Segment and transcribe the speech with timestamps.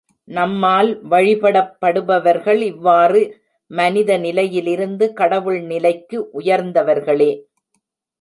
[0.27, 3.21] நம்மால் வழிபடப்படுபவர்கள், இவ்வாறு,
[3.71, 7.31] மனித நிலையிலிருந்து கடவுள் நிலைக்கு உயர்ந்தவர்களே.